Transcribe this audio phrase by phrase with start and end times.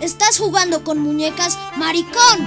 [0.00, 2.46] estás jugando con muñecas, maricón.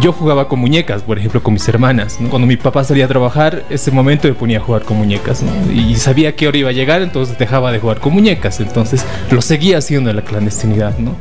[0.00, 2.18] Yo jugaba con muñecas, por ejemplo, con mis hermanas.
[2.28, 5.44] Cuando mi papá salía a trabajar, ese momento me ponía a jugar con muñecas.
[5.72, 8.58] Y sabía que hora iba a llegar, entonces dejaba de jugar con muñecas.
[8.58, 11.16] Entonces lo seguía haciendo en la clandestinidad, ¿no?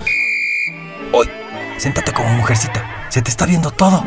[1.12, 1.30] Hoy,
[1.78, 3.08] siéntate como mujercita.
[3.10, 4.04] Se te está viendo todo.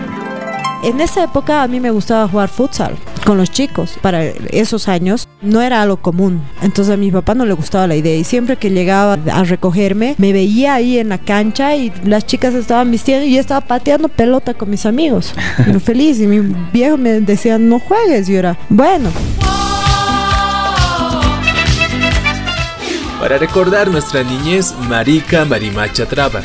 [0.83, 3.99] En esa época a mí me gustaba jugar futsal con los chicos.
[4.01, 6.43] Para esos años no era algo común.
[6.63, 10.15] Entonces a mi papá no le gustaba la idea y siempre que llegaba a recogerme
[10.19, 14.09] me veía ahí en la cancha y las chicas estaban vistiendo y yo estaba pateando
[14.09, 15.35] pelota con mis amigos.
[15.73, 16.41] Yo feliz y mi
[16.73, 19.11] viejo me decía no juegues y yo era bueno.
[23.21, 26.43] Para recordar nuestra niñez, Marica Marimacha Traba.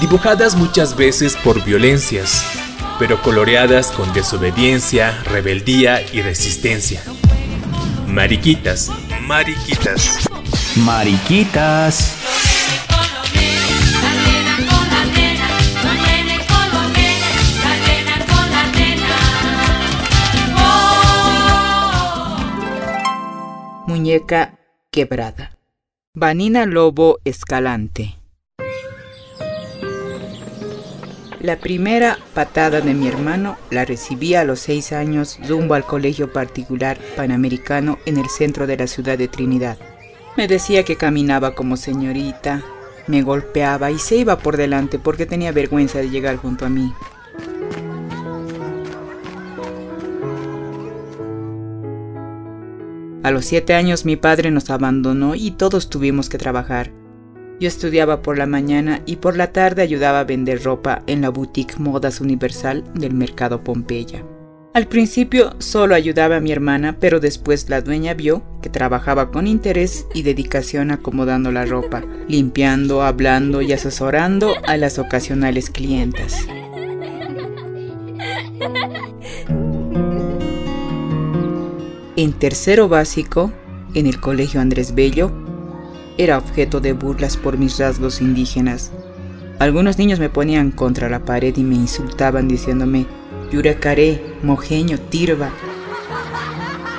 [0.00, 2.44] Dibujadas muchas veces por violencias,
[3.00, 7.02] pero coloreadas con desobediencia, rebeldía y resistencia.
[8.06, 8.92] Mariquitas,
[9.22, 10.28] mariquitas.
[10.76, 12.16] Mariquitas.
[23.86, 24.58] Muñeca
[24.90, 25.56] quebrada.
[26.12, 28.19] Vanina Lobo Escalante.
[31.40, 36.34] La primera patada de mi hermano la recibí a los seis años rumbo al colegio
[36.34, 39.78] particular panamericano en el centro de la ciudad de Trinidad.
[40.36, 42.62] Me decía que caminaba como señorita,
[43.06, 46.92] me golpeaba y se iba por delante porque tenía vergüenza de llegar junto a mí.
[53.22, 56.99] A los siete años mi padre nos abandonó y todos tuvimos que trabajar.
[57.60, 61.28] Yo estudiaba por la mañana y por la tarde ayudaba a vender ropa en la
[61.28, 64.24] boutique Modas Universal del mercado Pompeya.
[64.72, 69.46] Al principio solo ayudaba a mi hermana, pero después la dueña vio que trabajaba con
[69.46, 76.46] interés y dedicación acomodando la ropa, limpiando, hablando y asesorando a las ocasionales clientas.
[82.16, 83.52] En tercero básico,
[83.94, 85.49] en el colegio Andrés Bello,
[86.18, 88.92] era objeto de burlas por mis rasgos indígenas.
[89.58, 93.06] Algunos niños me ponían contra la pared y me insultaban diciéndome
[93.50, 95.50] Yuracaré, mojeño, tirva.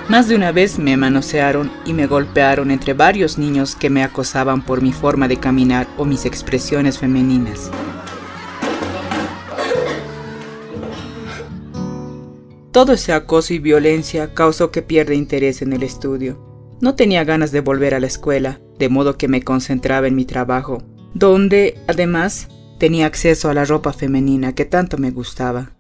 [0.10, 4.62] Más de una vez me manosearon y me golpearon entre varios niños que me acosaban
[4.62, 7.72] por mi forma de caminar o mis expresiones femeninas.
[12.72, 16.40] Todo ese acoso y violencia causó que pierda interés en el estudio.
[16.80, 20.26] No tenía ganas de volver a la escuela, de modo que me concentraba en mi
[20.26, 20.82] trabajo,
[21.14, 22.48] donde, además,
[22.80, 25.74] tenía acceso a la ropa femenina que tanto me gustaba.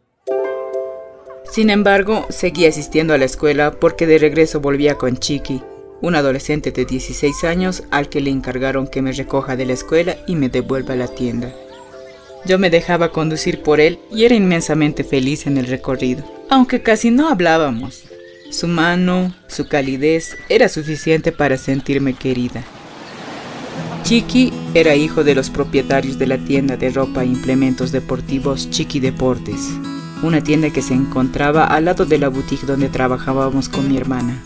[1.49, 5.63] Sin embargo, seguí asistiendo a la escuela porque de regreso volvía con Chiqui,
[5.99, 10.17] un adolescente de 16 años al que le encargaron que me recoja de la escuela
[10.27, 11.51] y me devuelva a la tienda.
[12.45, 17.09] Yo me dejaba conducir por él y era inmensamente feliz en el recorrido, aunque casi
[17.09, 18.03] no hablábamos.
[18.51, 22.63] Su mano, su calidez era suficiente para sentirme querida.
[24.11, 28.99] Chiqui era hijo de los propietarios de la tienda de ropa e implementos deportivos Chiqui
[28.99, 29.69] Deportes,
[30.21, 34.43] una tienda que se encontraba al lado de la boutique donde trabajábamos con mi hermana.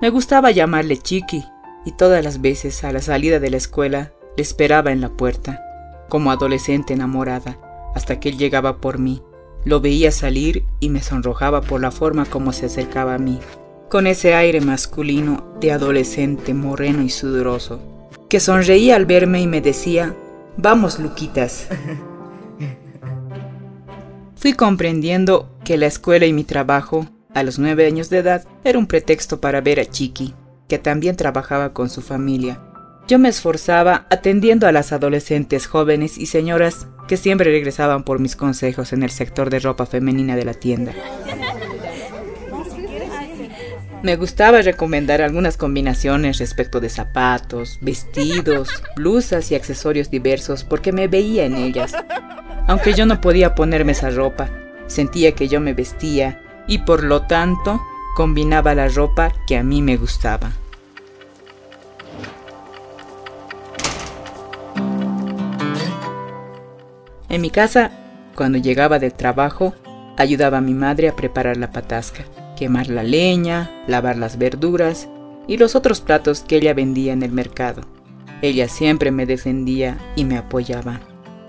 [0.00, 1.44] Me gustaba llamarle Chiqui
[1.84, 5.62] y todas las veces a la salida de la escuela le esperaba en la puerta,
[6.08, 7.58] como adolescente enamorada,
[7.94, 9.22] hasta que él llegaba por mí.
[9.66, 13.38] Lo veía salir y me sonrojaba por la forma como se acercaba a mí
[13.88, 17.80] con ese aire masculino de adolescente moreno y sudoroso,
[18.28, 20.14] que sonreía al verme y me decía,
[20.56, 21.68] vamos Luquitas.
[24.36, 28.78] Fui comprendiendo que la escuela y mi trabajo, a los nueve años de edad, era
[28.78, 30.34] un pretexto para ver a Chiqui,
[30.68, 32.60] que también trabajaba con su familia.
[33.08, 38.36] Yo me esforzaba atendiendo a las adolescentes jóvenes y señoras que siempre regresaban por mis
[38.36, 40.92] consejos en el sector de ropa femenina de la tienda.
[44.00, 51.08] Me gustaba recomendar algunas combinaciones respecto de zapatos, vestidos, blusas y accesorios diversos porque me
[51.08, 51.96] veía en ellas.
[52.68, 54.50] Aunque yo no podía ponerme esa ropa,
[54.86, 57.82] sentía que yo me vestía y por lo tanto
[58.14, 60.52] combinaba la ropa que a mí me gustaba.
[67.28, 67.90] En mi casa,
[68.36, 69.74] cuando llegaba del trabajo,
[70.16, 72.24] ayudaba a mi madre a preparar la patasca
[72.58, 75.08] quemar la leña, lavar las verduras
[75.46, 77.82] y los otros platos que ella vendía en el mercado.
[78.42, 81.00] Ella siempre me defendía y me apoyaba.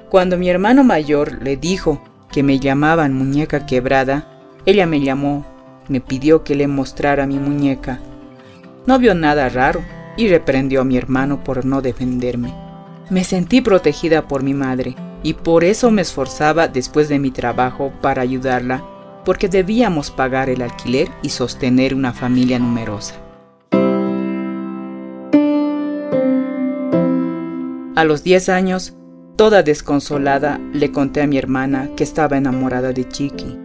[0.10, 2.02] Cuando mi hermano mayor le dijo
[2.32, 4.28] que me llamaban muñeca quebrada,
[4.68, 5.46] ella me llamó,
[5.88, 8.00] me pidió que le mostrara mi muñeca.
[8.86, 9.82] No vio nada raro
[10.16, 12.54] y reprendió a mi hermano por no defenderme.
[13.10, 17.92] Me sentí protegida por mi madre y por eso me esforzaba después de mi trabajo
[18.02, 18.84] para ayudarla,
[19.30, 23.14] porque debíamos pagar el alquiler y sostener una familia numerosa.
[27.96, 28.96] A los 10 años,
[29.36, 33.56] toda desconsolada, le conté a mi hermana que estaba enamorada de Chiqui.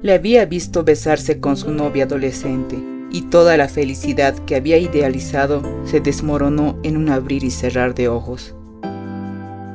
[0.00, 2.82] Le había visto besarse con su novia adolescente
[3.12, 8.08] y toda la felicidad que había idealizado se desmoronó en un abrir y cerrar de
[8.08, 8.54] ojos.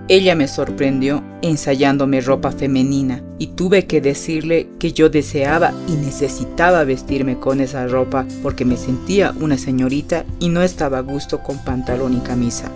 [0.07, 6.83] Ella me sorprendió ensayándome ropa femenina y tuve que decirle que yo deseaba y necesitaba
[6.83, 11.57] vestirme con esa ropa porque me sentía una señorita y no estaba a gusto con
[11.63, 12.71] pantalón y camisa.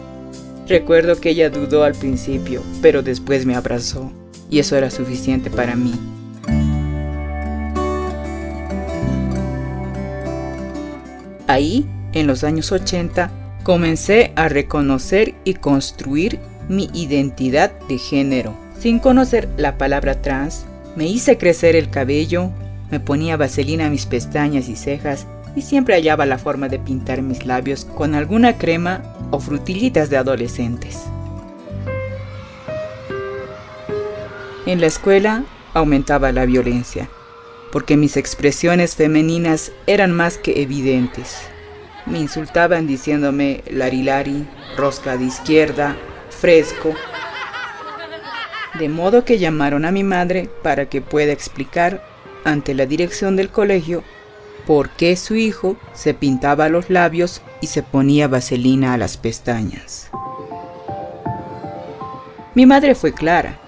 [0.67, 4.11] Recuerdo que ella dudó al principio, pero después me abrazó
[4.49, 5.93] y eso era suficiente para mí.
[11.45, 13.31] Ahí, en los años 80,
[13.63, 16.39] comencé a reconocer y construir
[16.69, 18.56] mi identidad de género.
[18.80, 22.51] Sin conocer la palabra trans, me hice crecer el cabello,
[22.92, 27.21] me ponía vaselina a mis pestañas y cejas y siempre hallaba la forma de pintar
[27.21, 29.01] mis labios con alguna crema
[29.31, 31.04] o frutillitas de adolescentes.
[34.65, 35.44] En la escuela
[35.74, 37.10] aumentaba la violencia,
[37.72, 41.42] porque mis expresiones femeninas eran más que evidentes.
[42.06, 45.95] Me insultaban diciéndome larilari, rosca de izquierda
[46.39, 46.94] fresco.
[48.80, 52.03] De modo que llamaron a mi madre para que pueda explicar
[52.45, 54.03] ante la dirección del colegio
[54.65, 60.09] por qué su hijo se pintaba los labios y se ponía vaselina a las pestañas.
[62.56, 63.59] Mi madre fue clara.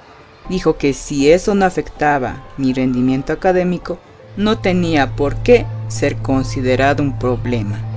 [0.50, 4.00] Dijo que si eso no afectaba mi rendimiento académico,
[4.38, 7.91] no tenía por qué ser considerado un problema.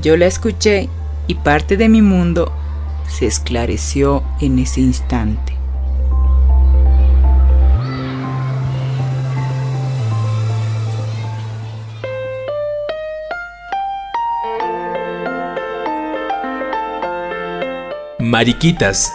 [0.00, 0.88] Yo la escuché
[1.26, 2.52] y parte de mi mundo
[3.06, 5.52] se esclareció en ese instante.
[18.18, 19.12] Mariquitas.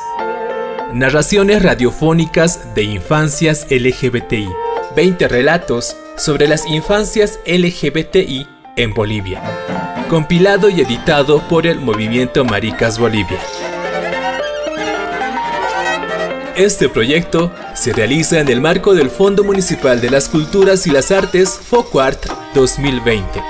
[0.94, 4.50] Narraciones radiofónicas de infancias LGBTI.
[4.96, 8.48] 20 relatos sobre las infancias LGBTI
[8.78, 9.42] en Bolivia
[10.08, 13.40] compilado y editado por el Movimiento Maricas Bolivia.
[16.56, 21.12] Este proyecto se realiza en el marco del Fondo Municipal de las Culturas y las
[21.12, 23.42] Artes FOCUART 2020.